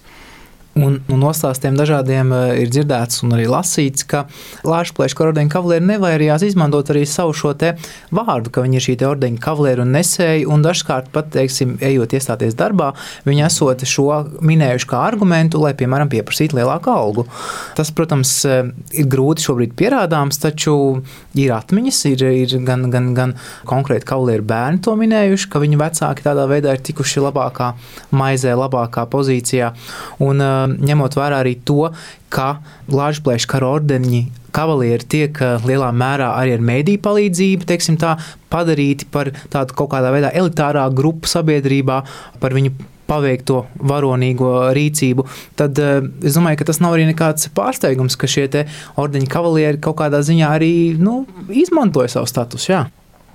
Un, 0.81 0.97
un 1.12 1.21
no 1.21 1.31
stāstiem 1.37 1.77
dažādiem 1.77 2.31
uh, 2.32 2.53
ir 2.56 2.71
dzirdēts 2.73 3.21
un 3.27 3.35
arī 3.37 3.44
lasīts, 3.50 4.06
ka 4.09 4.23
Lāčplēša 4.65 5.27
ordeņa 5.27 5.53
kavalieri 5.53 5.87
nevairījās 5.91 6.44
izmantot 6.47 6.93
arī 6.93 7.03
savu 7.09 7.35
šo 7.37 7.53
te 7.59 7.75
vārdu, 8.14 8.52
ka 8.55 8.64
viņi 8.64 8.78
ir 8.78 8.85
šī 8.87 8.97
ordeņa 9.11 9.43
kavalieri 9.45 9.85
un 9.85 9.93
nesēji, 9.97 10.47
un 10.49 10.64
dažkārt 10.64 11.11
pat, 11.12 11.28
teiksim, 11.35 11.76
ejot 11.85 12.14
iestāties 12.16 12.57
darbā, 12.57 12.93
viņi 13.28 13.45
esot 13.49 13.85
šo 13.88 14.07
minējuši 14.47 14.88
kā 14.88 15.02
argumentu, 15.11 15.61
lai, 15.61 15.75
piemēram, 15.76 16.11
pieprasītu 16.12 16.57
lielāku 16.59 16.93
algu. 16.95 17.26
Tas, 17.76 17.93
protams, 17.97 18.33
uh, 18.49 18.73
ir 18.97 19.11
grūti 19.11 19.45
šobrīd 19.45 19.76
pierādāms, 19.76 20.40
taču 20.40 20.75
ir 21.37 21.55
atmiņas, 21.57 22.00
ir, 22.14 22.26
ir 22.45 22.57
gan, 22.64 22.88
gan, 22.93 23.12
gan 23.16 23.37
konkrēti 23.69 24.09
kavalieru 24.09 24.49
bērni 24.49 24.81
to 24.87 24.97
minējuši, 25.00 25.50
ka 25.52 25.61
viņu 25.62 25.83
vecāki 25.83 26.25
tādā 26.25 26.49
veidā 26.50 26.76
ir 26.76 26.85
tikuši 26.88 27.26
labākā 27.26 27.73
maizē, 28.16 28.57
labākā 28.59 29.05
pozīcijā. 29.12 29.75
Un, 30.25 30.40
uh, 30.40 30.70
ņemot 30.79 31.17
vērā 31.19 31.41
arī 31.45 31.57
to, 31.67 31.91
ka 32.33 32.61
Latvijas 32.91 33.49
kara 33.50 33.75
ordeņi 33.79 34.23
kavalieri 34.55 35.07
tiek 35.11 35.43
eh, 35.43 35.67
lielā 35.67 35.91
mērā 35.95 36.33
arī 36.39 36.57
ar 36.59 36.65
mēdīju 36.71 37.03
palīdzību, 37.05 37.69
teiksim 37.71 37.99
tā, 38.00 38.17
padarīti 38.53 39.09
par 39.12 39.33
tādu 39.53 39.77
kaut 39.79 39.93
kādā 39.95 40.12
veidā 40.15 40.33
elitārā 40.37 40.87
grupu 40.95 41.31
sabiedrībā, 41.31 42.03
par 42.43 42.57
viņu 42.57 42.75
paveikto 43.11 43.65
varonīgo 43.91 44.53
rīcību, 44.77 45.27
tad 45.59 45.79
eh, 45.83 45.99
es 46.27 46.39
domāju, 46.39 46.61
ka 46.61 46.71
tas 46.71 46.83
nav 46.83 46.97
arī 46.97 47.09
nekāds 47.11 47.50
pārsteigums, 47.57 48.19
ka 48.19 48.31
šie 48.31 48.47
ordeņa 49.00 49.31
kavalieri 49.31 49.83
kaut 49.83 49.99
kādā 50.03 50.23
ziņā 50.27 50.55
arī 50.59 50.73
nu, 50.99 51.25
izmantoja 51.49 52.11
savu 52.19 52.31
statusu. 52.31 52.73
Jā. 52.75 52.87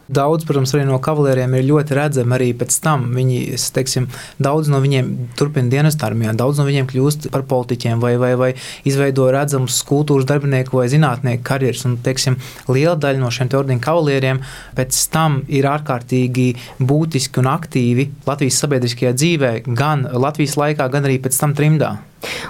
Daudz, 0.05 0.45
protams, 0.45 0.69
arī 0.75 0.85
no 0.85 1.00
kavalēriem 1.01 1.55
ir 1.57 1.65
ļoti 1.65 1.95
redzami 1.97 2.35
arī 2.38 2.51
pēc 2.57 2.75
tam. 2.83 3.07
Viņi, 3.17 3.39
teiksim, 3.74 4.05
daudz 4.38 4.69
no 4.69 4.77
viņiem 4.83 5.09
turpina 5.39 5.71
dienas 5.71 5.97
armijā, 6.05 6.35
daudz 6.38 6.62
no 6.62 6.67
viņiem 6.67 6.89
kļūst 6.91 7.29
par 7.33 7.45
politiķiem 7.50 8.03
vai, 8.03 8.13
vai, 8.21 8.33
vai 8.38 8.51
izveido 8.85 9.25
redzamus 9.33 9.81
kultūras 9.88 10.27
darbinieku 10.29 10.77
vai 10.77 10.88
zinātnieku 10.93 11.45
karjeras. 11.47 11.88
Un, 11.89 11.97
teiksim, 12.05 12.38
liela 12.69 12.93
daļa 13.01 13.24
no 13.24 13.33
šiem 13.33 13.50
ordeņa 13.57 13.81
kavalieriem 13.81 14.43
pēc 14.77 15.01
tam 15.13 15.41
ir 15.50 15.65
ārkārtīgi 15.74 16.51
būtiski 16.85 17.41
un 17.41 17.50
aktīvi 17.55 18.12
Latvijas 18.29 18.62
sabiedriskajā 18.62 19.15
dzīvē, 19.17 19.55
gan 19.74 20.05
Latvijas 20.13 20.59
laikā, 20.62 20.91
gan 20.93 21.09
arī 21.09 21.17
pēc 21.24 21.41
tam 21.41 21.57
trimdā. 21.57 21.95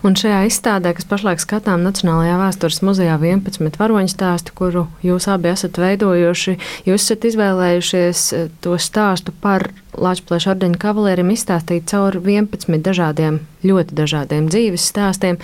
Un 0.05 0.17
šajā 0.19 0.43
izstādē, 0.49 0.93
kas 0.97 1.07
pašlaik 1.09 1.41
skatām 1.43 1.83
Nacionālajā 1.85 2.37
vēstures 2.41 2.81
muzejā 2.85 3.17
11 3.21 3.79
varoņu 3.81 4.11
stāstu, 4.11 4.55
kuru 4.57 4.85
jūs 5.05 5.29
abi 5.31 5.51
esat 5.53 5.79
veidojuši, 5.81 6.57
jūs 6.89 7.07
esat 7.07 7.29
izvēlējušies 7.31 8.25
eh, 8.33 8.47
to 8.63 8.77
stāstu 8.81 9.35
par 9.41 9.69
Latvijas 10.01 10.47
ordeņa 10.51 10.79
kavalierim 10.81 11.31
izstāstīt 11.33 11.87
caur 11.91 12.17
11 12.19 12.81
dažādiem, 12.85 13.39
ļoti 13.65 13.95
dažādiem 13.97 14.49
dzīves 14.51 14.85
stāstiem. 14.91 15.39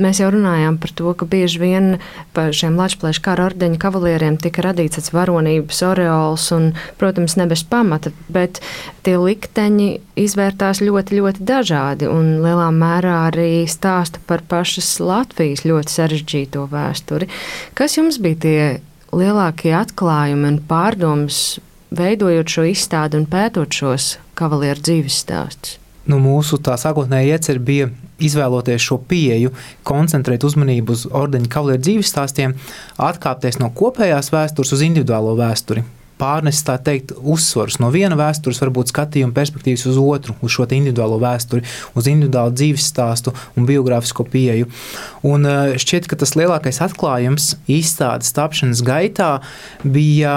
Mēs 0.00 0.20
jau 0.22 0.30
runājām 0.34 0.78
par 0.82 0.92
to, 0.96 1.12
ka 1.18 1.28
bieži 1.28 1.60
vien 1.62 1.88
par 2.36 2.52
šiem 2.56 2.78
Latvijas 2.78 3.20
kara 3.24 3.48
ordeņa 3.50 3.80
kavalieriem 3.82 4.38
tika 4.42 4.64
radīts 4.66 4.98
tāds 4.98 5.12
varonības 5.14 5.82
oreols 5.88 6.48
un, 6.56 6.70
protams, 7.00 7.36
ne 7.40 7.48
bez 7.50 7.64
pamata, 7.68 8.12
bet 8.32 8.62
tie 9.06 9.16
likteņi 9.20 9.90
izvērtās 10.20 10.82
ļoti, 10.84 11.20
ļoti 11.20 11.46
dažādi 11.48 12.08
un 12.10 12.40
lielā 12.44 12.70
mērā 12.74 13.20
arī 13.28 13.64
stāsta 13.70 14.22
par 14.28 14.44
pašas 14.48 14.96
Latvijas 15.02 15.64
ļoti 15.66 15.98
sarežģīto 15.98 16.66
vēsturi. 16.72 17.30
Kas 17.78 17.98
jums 17.98 18.20
bija 18.22 18.42
tie 18.44 18.58
lielākie 19.14 19.74
atklājumi 19.76 20.50
un 20.50 20.58
pārdomas 20.68 21.60
veidojot 21.90 22.56
šo 22.56 22.66
izstādi 22.70 23.20
un 23.20 23.26
pētot 23.30 23.72
šos 23.72 24.14
kavalieru 24.38 24.84
dzīves 24.84 25.22
stāstus? 25.24 25.78
Nu, 26.04 26.18
mūsu 26.20 26.58
tā 26.60 26.76
sākotnējā 26.76 27.38
iecerē 27.38 27.60
bija 27.64 27.88
izvēloties 28.20 28.84
šo 28.84 28.98
pieeju, 29.08 29.54
koncentrēt 29.88 30.44
uzmanību 30.44 30.92
uz 30.92 31.06
ordeņa 31.08 31.50
kavalieru 31.50 31.82
dzīves 31.86 32.12
stāstiem, 32.12 32.54
atkāpties 33.00 33.58
no 33.62 33.70
kopējās 33.74 34.28
vēstures 34.34 34.74
uz 34.76 34.84
individuālo 34.84 35.32
vēsturi. 35.38 35.84
Pārnest 36.14 36.62
tā 36.68 36.76
teikt, 36.78 37.10
uzsvars 37.18 37.80
no 37.82 37.88
viena 37.90 38.14
vēstures, 38.14 38.60
varbūt 38.62 38.92
skatījuma 38.92 39.34
perspektīvas 39.34 39.82
uz 39.90 39.96
otru, 39.98 40.36
uz 40.46 40.52
šo 40.54 40.68
individuālo 40.68 41.16
vēsturi, 41.24 41.64
uz 41.98 42.06
individuālu 42.10 42.54
dzīves 42.54 42.86
stāstu 42.92 43.32
un 43.58 43.66
biogrāfisko 43.66 44.28
pieeju. 44.30 44.68
Un 45.26 45.48
eh, 45.48 45.74
šķiet, 45.80 46.06
ka 46.06 46.20
tas 46.20 46.36
lielākais 46.38 46.78
atklājums 46.84 47.56
izstādes 47.66 48.30
tapšanas 48.36 48.84
gaitā 48.86 49.32
bija 49.82 50.36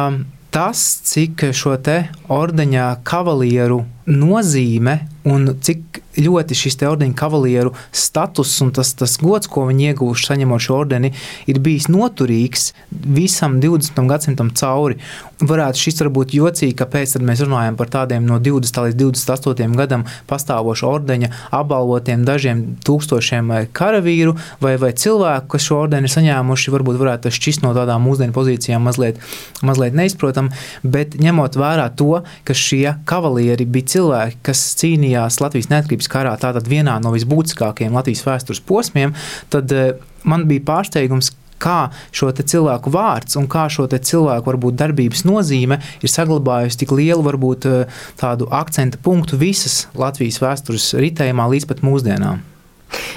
tas, 0.51 0.84
cik 1.08 1.50
šo 1.56 1.75
te 1.84 1.98
ordeņa 2.34 2.88
kavalieru 3.08 3.84
nozīme 4.08 5.00
un 5.27 5.51
cik 5.63 6.01
ļoti 6.17 6.57
šis 6.57 6.79
ordeņa 6.88 7.15
kavalieru 7.17 7.74
status 7.96 8.55
un 8.63 8.72
tas, 8.75 8.93
tas 8.98 9.17
gods, 9.22 9.50
ko 9.51 9.67
viņi 9.69 9.91
iegūst 9.91 10.31
saņemot 10.31 10.63
šo 10.63 10.79
ordeni, 10.81 11.13
ir 11.50 11.60
bijis 11.63 11.89
noturīgs 11.93 12.72
visam 12.89 13.60
20. 13.62 14.00
gadsimtam 14.10 14.51
cauri. 14.57 14.98
Varētu 15.38 15.81
šis 15.84 16.01
varbūt 16.01 16.34
jocīgi, 16.34 16.74
kāpēc 16.77 17.17
mēs 17.22 17.43
runājam 17.46 17.77
par 17.77 17.91
tādiem 17.93 18.25
no 18.25 18.39
20. 18.41 18.79
līdz 18.88 18.98
28. 19.03 19.75
gadam 19.77 20.07
pastāvošu 20.29 20.88
ordeņa 20.89 21.29
apbalvotiem 21.53 22.25
dažiem 22.25 22.63
tūkstošiem 22.88 23.53
karavīru 23.77 24.34
vai, 24.63 24.75
vai 24.81 24.93
cilvēku, 24.98 25.51
kas 25.53 25.67
šo 25.67 25.84
ordeni 25.84 26.10
ir 26.10 26.15
saņēmuši, 26.15 26.74
varbūt 26.74 26.98
varētu 27.01 27.27
tas 27.27 27.38
šķist 27.38 27.65
no 27.65 27.75
tādām 27.77 28.01
mūsdienu 28.07 28.34
pozīcijām 28.34 28.89
mazliet, 28.89 29.22
mazliet 29.62 29.98
neizprotam, 29.98 30.50
bet 30.81 31.19
ņemot 31.22 31.60
vērā 31.60 31.91
to, 32.00 32.24
ka 32.48 32.57
šie 32.57 32.98
kavalieri 33.10 33.69
bija 33.69 33.93
cilvēki, 33.93 34.41
kas 34.50 34.63
cīnījās 34.81 35.17
Latvijas 35.44 35.72
neatkarības 35.72 36.12
karā, 36.12 36.36
tātad 36.42 36.70
vienā 36.70 36.98
no 37.04 37.14
visbūtiskākajiem 37.16 37.98
Latvijas 37.98 38.24
vēstures 38.28 38.64
posmiem, 38.68 39.16
tad 39.54 39.74
eh, 39.76 39.94
man 40.28 40.48
bija 40.50 40.66
pārsteigums, 40.68 41.34
kā 41.62 41.90
šo 42.14 42.30
cilvēku 42.38 42.92
vārds 42.94 43.38
un 43.40 43.48
kā 43.50 43.66
šo 43.74 43.88
cilvēku 43.90 44.52
varbūt, 44.52 44.78
darbības 44.78 45.26
nozīme 45.26 45.80
ir 46.02 46.14
saglabājusi 46.14 46.84
tik 46.84 46.94
lielu 46.98 47.26
varbūt, 47.26 47.66
eh, 47.66 48.04
tādu 48.20 48.50
akcentu 48.54 49.02
punktu 49.04 49.40
visas 49.42 49.88
Latvijas 49.98 50.42
vēstures 50.44 50.94
ritējumā 51.02 51.50
līdz 51.56 51.68
pat 51.72 51.84
mūsdienām. 51.86 52.46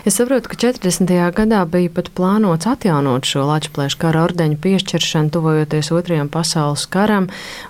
Es 0.01 0.17
saprotu, 0.17 0.49
ka 0.49 0.57
40. 0.57 1.11
gadā 1.37 1.59
bija 1.69 1.91
pat 1.93 2.07
plānots 2.17 2.65
atjaunot 2.65 3.27
šo 3.29 3.43
Latvijas 3.45 3.93
kara 4.01 4.23
ordeņu 4.25 4.57
piešķiršanu, 4.65 5.29
tuvojoties 5.35 5.91
Otrajam 5.93 6.31
pasaules 6.33 6.87
karam, 6.89 7.27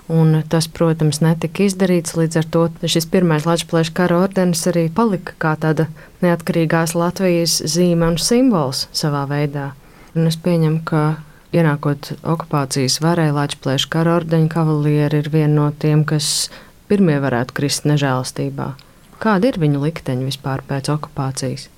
un 0.07 0.37
tas, 0.47 0.69
protams, 0.71 1.19
netika 1.19 1.65
izdarīts. 1.65 2.15
Līdz 2.15 2.39
ar 2.39 2.47
to 2.53 2.61
šis 2.93 3.09
pirmais 3.11 3.43
Latvijas 3.49 3.91
kara 3.91 4.21
ordenis 4.23 4.63
arī 4.71 4.85
palika 4.95 5.35
kā 5.43 5.57
tāda 5.59 5.89
neatkarīgās 6.23 6.95
Latvijas 6.95 7.57
zīme 7.67 8.13
un 8.13 8.15
simbols 8.15 8.85
savā 8.95 9.25
veidā. 9.27 9.73
Un 10.15 10.31
es 10.31 10.39
pieņemu, 10.39 10.79
ka 10.87 11.03
ienākot 11.51 12.13
okupācijas 12.23 13.01
varai, 13.03 13.27
Latvijas 13.35 13.89
kara 13.91 14.15
ordeņa 14.21 14.47
kavalieri 14.55 15.19
ir 15.25 15.31
viena 15.35 15.51
no 15.57 15.67
tiem, 15.83 16.07
kas 16.07 16.47
pirmie 16.87 17.19
varētu 17.19 17.59
krist 17.59 17.91
nežēlastībā. 17.91 18.71
Kāda 19.19 19.51
ir 19.51 19.59
viņu 19.59 19.83
likteņa 19.83 20.31
vispār 20.31 20.63
pēc 20.71 20.95
okupācijas? 20.95 21.70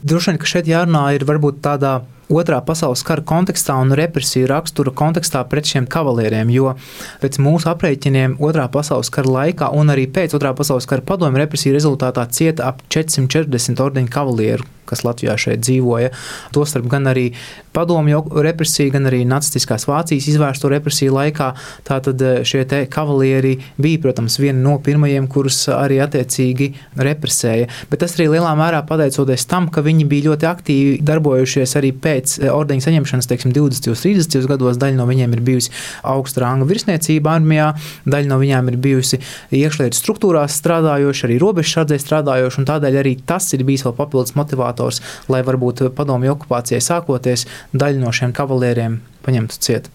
Droši 0.00 0.30
vien, 0.30 0.40
ka 0.40 0.48
šeit 0.48 0.70
jārunā 0.70 1.10
ir 1.16 1.26
varbūt 1.28 1.60
tādā 1.64 2.00
otrā 2.30 2.60
pasaules 2.64 3.02
kara 3.04 3.24
kontekstā 3.26 3.74
un 3.82 3.92
represiju 3.98 4.48
rakstura 4.50 4.94
kontekstā 4.96 5.42
pret 5.50 5.68
šiem 5.68 5.88
kavalieriem. 5.90 6.52
Jo 6.54 6.74
pēc 7.22 7.40
mūsu 7.42 7.68
aprēķiniem, 7.72 8.38
otrā 8.40 8.68
pasaules 8.72 9.12
kara 9.12 9.36
laikā 9.36 9.72
un 9.76 9.92
arī 9.92 10.06
pēc 10.10 10.36
otrā 10.38 10.54
pasaules 10.56 10.88
kara 10.90 11.04
padomju 11.06 11.42
represiju 11.42 11.76
rezultātā 11.76 12.26
cieta 12.30 12.70
ap 12.70 12.84
440 12.88 13.82
ordeņu 13.86 14.14
kavalieru 14.14 14.68
kas 14.90 15.04
Latvijā 15.06 15.36
šeit 15.40 15.62
dzīvoja. 15.64 16.10
Tostarp 16.54 16.90
gan 16.90 17.08
arī 17.10 17.30
padomju 17.72 18.24
represiju, 18.42 18.90
gan 18.94 19.06
arī 19.10 19.22
nacistiskās 19.28 19.86
Vācijas 19.88 20.26
izvērsto 20.30 20.70
represiju 20.72 21.14
laikā. 21.14 21.50
Tātad 21.86 22.22
eh, 22.22 22.40
šie 22.46 22.64
kavalieri 22.90 23.56
bija, 23.80 24.00
protams, 24.02 24.38
viena 24.42 24.58
no 24.62 24.76
pirmajiem, 24.82 25.28
kurus 25.30 25.62
arī 25.72 26.00
attiecīgi 26.02 26.72
represēja. 26.98 27.68
Bet 27.90 28.02
tas 28.02 28.16
arī 28.18 28.30
lielā 28.34 28.52
mērā 28.58 28.82
pateicoties 28.88 29.46
tam, 29.50 29.68
ka 29.72 29.84
viņi 29.86 30.06
bija 30.10 30.30
ļoti 30.30 30.48
aktīvi 30.50 30.98
darbojušies 31.06 31.76
arī 31.80 31.92
pēc 31.94 32.38
eh, 32.40 32.50
ordeņa 32.54 32.88
saņemšanas, 32.88 33.30
teiksim, 33.30 33.54
20. 33.56 33.90
un 33.92 34.00
30. 34.00 34.50
gados. 34.50 34.80
Daļa 34.80 34.98
no 34.98 35.06
viņiem 35.08 35.36
ir 35.36 35.44
bijusi 35.44 35.74
augsta 36.06 36.44
ranga 36.44 36.66
virsniecība 36.68 37.36
armijā, 37.38 37.70
daļa 38.08 38.30
no 38.30 38.40
viņiem 38.40 38.72
ir 38.72 38.78
bijusi 38.82 39.20
iekšlietu 39.54 39.98
struktūrās 39.98 40.56
strādājoši, 40.58 41.26
arī 41.28 41.38
robežsardzē 41.42 41.98
strādājoši, 42.00 42.62
un 42.62 42.68
tādēļ 42.70 43.00
arī 43.02 43.16
tas 43.26 43.50
ir 43.56 43.64
bijis 43.68 43.84
vēl 43.86 43.96
papildus 43.98 44.36
motivātors 44.38 44.79
faktors, 44.80 45.00
lai 45.28 45.42
varbūt 45.44 45.90
padomju 45.96 46.36
okupācijai 46.36 46.80
sākoties, 46.80 47.46
daļa 47.72 48.00
no 48.00 48.12
šiem 48.12 48.32
kavalieriem 48.32 49.00
paņemtu 49.24 49.60
ciet. 49.60 49.90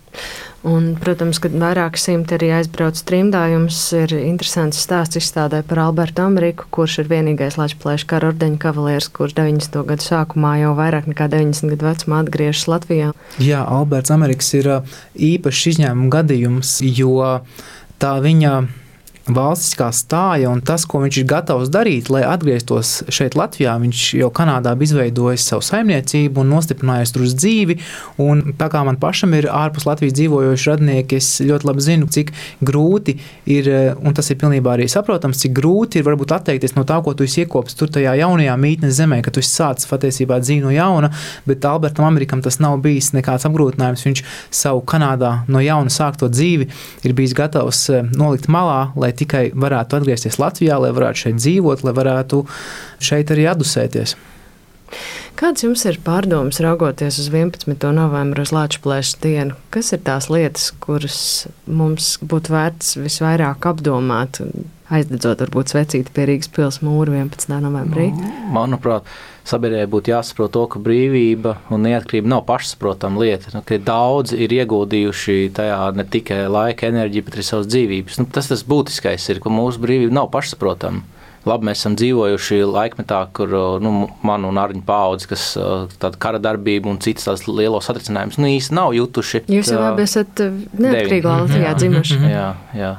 Un, 0.65 0.95
protams, 0.97 1.37
kad 1.43 1.53
vairāk 1.53 1.97
simti 1.99 2.37
arī 2.37 2.47
aizbrauc 2.55 2.97
trimdā, 3.05 3.43
jums 3.51 3.77
ir 3.93 4.15
interesants 4.17 4.79
stāsts 4.81 5.19
izstādē 5.19 5.59
par 5.67 5.83
Albertu 5.83 6.23
Ameriku, 6.23 6.65
kurš 6.73 7.03
ir 7.03 7.11
vienīgais 7.11 7.57
Latvijas 7.59 8.05
kara 8.09 8.31
ordeņa 8.31 8.57
kavalieris, 8.63 9.09
kurš 9.13 9.35
90. 9.37 9.83
gadu 9.91 10.05
sākumā 10.07 10.55
jau 10.63 10.71
vairāk 10.77 11.09
nekā 11.11 11.27
90 11.33 11.75
gadu 11.75 11.89
vecumā 11.89 12.23
atgriežas 12.23 12.65
Latvijā. 12.71 13.11
Jā, 13.37 13.61
Alberts 13.61 14.13
Amerikas 14.15 14.49
ir 14.57 14.71
īpašs 15.13 15.67
izņēmuma 15.75 16.09
gadījums, 16.17 16.79
jo 16.87 17.19
tā 18.01 18.15
viņa 18.25 18.55
valstiskā 19.25 19.87
stāja 19.95 20.51
un 20.51 20.61
tas, 20.65 20.85
ko 20.85 20.99
viņš 21.01 21.17
ir 21.21 21.27
gatavs 21.29 21.71
darīt, 21.73 22.11
lai 22.13 22.21
atgrieztos 22.27 22.99
šeit, 23.09 23.33
Latvijā. 23.37 23.73
Viņš 23.81 24.01
jau 24.19 24.29
Kanādā 24.35 24.75
bija 24.77 24.91
izveidojis 24.91 25.47
savu 25.49 25.65
saimniecību 25.65 26.43
un 26.43 26.51
nostiprinājies 26.53 27.13
tur 27.15 27.25
uz 27.25 27.33
dzīvi. 27.39 27.77
Un, 28.21 28.43
tā 28.59 28.69
kā 28.73 28.83
man 28.85 28.99
pašam 29.01 29.33
ir 29.37 29.47
ārpus 29.49 29.87
Latvijas 29.89 30.13
dzīvojoši 30.19 30.69
radnieki, 30.71 31.17
es 31.17 31.29
ļoti 31.41 31.69
labi 31.69 31.85
zinu, 31.85 32.09
cik 32.13 32.31
grūti 32.65 33.17
ir, 33.49 33.71
un 33.97 34.13
tas 34.17 34.29
ir 34.29 34.39
pilnībā 34.41 34.75
arī 34.75 34.87
saprotams, 34.91 35.41
cik 35.41 35.55
grūti 35.57 35.99
ir 35.99 36.07
varbūt 36.07 36.35
atteikties 36.37 36.77
no 36.77 36.85
tā, 36.87 36.99
ko 37.01 37.15
tu 37.17 37.25
iekopsi 37.25 37.79
tur 37.79 37.89
tajā 37.97 38.13
jaunajā 38.21 38.53
mītnes 38.61 38.93
zemē, 38.99 39.21
ka 39.25 39.33
tu 39.33 39.41
sācis 39.45 39.89
patiesībā 39.89 40.37
dzīvi 40.43 40.67
no 40.67 40.75
jauna. 40.75 41.09
Bet 41.49 41.65
Albertam 41.65 42.05
Amerikam 42.05 42.45
tas 42.45 42.59
nav 42.61 42.77
bijis 42.85 43.11
nekāds 43.17 43.47
apgrūtinājums. 43.49 44.05
Viņš 44.05 44.23
savu 44.53 44.85
Kanādā 44.85 45.33
no 45.49 45.63
jauna 45.63 45.89
sākto 45.93 46.29
dzīvi 46.29 46.69
ir 47.05 47.17
bijis 47.17 47.33
gatavs 47.37 47.81
eh, 47.89 48.05
nolikt 48.13 48.47
malā, 48.51 48.91
lai 48.99 49.14
tikai 49.17 49.49
varētu 49.55 49.99
atgriezties 49.99 50.39
Latvijā, 50.41 50.79
lai 50.81 50.93
varētu 50.95 51.25
šeit 51.25 51.41
dzīvot, 51.41 51.83
lai 51.87 51.93
varētu 51.97 52.45
šeit 53.03 53.33
arī 53.35 53.49
adusēties. 53.51 54.15
Kāds 55.35 55.65
jums 55.65 55.81
ir 55.89 55.97
pārdoms 56.05 56.61
raugoties 56.63 57.17
uz 57.19 57.27
11. 57.27 57.75
novembra 57.97 58.45
uz 58.45 58.53
Latvijas 58.55 59.15
dienu? 59.19 59.57
Kas 59.73 59.91
ir 59.91 59.99
tās 60.07 60.29
lietas, 60.31 60.69
kuras 60.79 61.17
mums 61.67 62.13
būtu 62.23 62.53
vērts 62.55 62.95
visvairāk 63.01 63.67
apdomāt, 63.67 64.39
aizdedzot 64.93 65.41
varbūt 65.41 65.73
svecīti 65.73 66.13
pie 66.13 66.27
Rīgas 66.29 66.51
pils 66.53 66.81
mūra 66.85 67.15
11. 67.15 67.55
novembrī? 67.63 68.09
Manuprāt, 68.53 69.07
sabiedrībai 69.47 69.89
būtu 69.95 70.13
jāsaprot 70.13 70.53
to, 70.53 70.65
ka 70.71 70.81
brīvība 70.81 71.57
un 71.73 71.85
neatkarība 71.87 72.31
nav 72.35 72.45
pašsaprotama 72.49 73.23
lieta. 73.23 73.53
Nu, 73.55 73.63
daudzi 73.65 74.37
ir 74.45 74.53
ieguldījuši 74.59 75.49
tajā 75.57 75.81
ne 75.97 76.05
tikai 76.05 76.45
laika, 76.51 76.91
enerģiju, 76.91 77.25
bet 77.25 77.39
arī 77.39 77.47
savas 77.49 77.71
dzīvības. 77.71 78.21
Nu, 78.21 78.29
tas 78.29 78.51
tas 78.51 78.65
būtiskais 78.67 79.29
ir, 79.33 79.41
ka 79.43 79.53
mūsu 79.53 79.81
brīvība 79.83 80.21
nav 80.21 80.31
pašsaprotama 80.35 81.05
labi, 81.45 81.67
mēs 81.69 81.81
esam 81.81 81.95
dzīvojuši 81.99 82.61
laikmetā, 82.65 83.19
kur 83.35 83.51
nu, 83.83 83.91
man 84.25 84.47
un 84.49 84.57
Arņa 84.57 84.81
paudze, 84.87 85.29
kas 85.29 85.51
tāda 86.01 86.17
kara 86.21 86.41
darbība 86.41 86.89
un 86.89 86.97
citas 87.03 87.27
tādas 87.27 87.45
lielos 87.45 87.85
satricinājumus, 87.89 88.39
nu 88.41 88.49
īsti 88.49 88.77
nav 88.77 88.95
jutuši. 88.97 89.45
Jūs 89.53 89.73
jau 89.75 89.83
abi 89.91 90.05
esat 90.07 90.41
neatkarīgā 90.41 91.35
Latvijā 91.43 91.75
dzimuši. 91.77 92.17
Jā, 92.31 92.47
jā. 92.77 92.95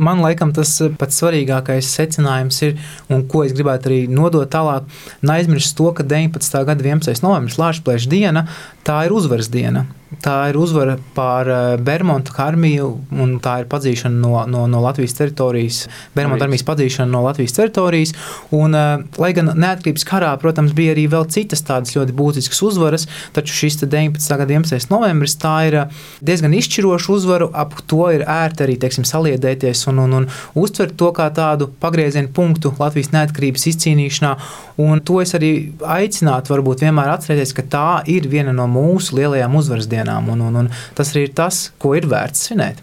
Man 0.00 0.22
liekas, 0.24 0.54
tas 0.56 0.74
pats 0.98 1.20
svarīgākais 1.20 1.92
secinājums 1.92 2.62
ir, 2.64 2.76
un 3.12 3.26
ko 3.28 3.44
es 3.44 3.54
gribētu 3.56 3.90
arī 3.90 4.00
nodot 4.08 4.48
tālāk, 4.50 4.88
neaizmirst 5.26 5.76
to, 5.76 5.90
ka 5.96 6.06
19. 6.06 6.64
gada 6.68 6.86
11. 6.86 7.20
novembris, 7.24 7.60
Lāčplēša 7.60 8.12
diena, 8.12 8.46
tā 8.86 9.02
ir 9.06 9.16
uzvaras 9.16 9.52
diena. 9.52 9.84
Tā 10.18 10.48
ir 10.50 10.56
uzvara 10.58 10.96
pār 11.14 11.48
eh, 11.48 11.76
Bermudu 11.86 12.34
armiju, 12.42 12.88
un 13.14 13.36
tā 13.42 13.60
ir 13.62 13.68
padzīšana 13.70 14.18
no, 14.18 14.32
no, 14.50 14.64
no 14.66 14.80
Latvijas 14.82 15.14
teritorijas, 15.14 15.84
Bermudu 16.16 16.42
armijas 16.42 16.64
padzīšana 16.66 17.06
no 17.12 17.20
Latvijas 17.22 17.54
teritorijas. 17.54 18.12
Un, 18.50 18.74
eh, 18.74 19.04
lai 19.22 19.30
gan 19.36 19.52
neatkarības 19.54 20.04
karā, 20.08 20.32
protams, 20.42 20.74
bija 20.74 20.96
arī 20.96 21.04
vēl 21.12 21.28
citas 21.30 21.62
tādas 21.62 21.94
ļoti 21.94 22.16
būtiskas 22.18 22.62
uzvaras, 22.66 23.06
taču 23.36 23.54
šis 23.54 23.78
19. 23.84 24.38
gada 24.40 24.56
11. 24.56 24.90
novembris 24.90 25.36
tā 25.38 25.54
ir 25.68 25.78
eh, 25.84 26.02
diezgan 26.26 26.58
izšķiroša 26.58 27.14
uzvara. 27.14 27.46
Ap 27.54 27.78
to 27.86 28.10
ir 28.10 28.26
ērti 28.26 28.66
arī 28.66 28.76
teiksim, 28.82 29.06
saliedēties 29.06 29.84
un, 29.92 30.02
un, 30.08 30.18
un 30.18 30.28
uztvert 30.58 30.98
to 30.98 31.12
kā 31.14 31.28
tādu 31.36 31.70
pagrieziena 31.80 32.32
punktu 32.34 32.74
Latvijas 32.82 33.12
neatkarības 33.14 33.68
izcīnīšanā. 33.70 34.34
Un 34.82 35.06
to 35.06 35.20
es 35.22 35.36
arī 35.38 35.52
aicinātu, 35.86 36.50
varbūt 36.56 36.82
vienmēr 36.86 37.14
atcerēties, 37.14 37.54
ka 37.54 37.66
tā 37.70 37.88
ir 38.10 38.26
viena 38.32 38.54
no 38.56 38.66
mūsu 38.70 39.20
lielajām 39.20 39.54
uzvaras 39.60 39.86
dienām. 39.86 39.99
Un, 40.08 40.40
un, 40.46 40.56
un 40.62 40.70
tas 40.96 41.12
arī 41.12 41.26
ir 41.28 41.34
tas, 41.36 41.68
ko 41.78 41.92
ir 41.98 42.08
vērts 42.10 42.48
svinēt. 42.48 42.80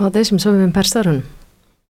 Paldies 0.00 0.32
jums 0.32 0.46
abiem 0.50 0.72
par 0.74 0.88
sarunu! 0.90 1.22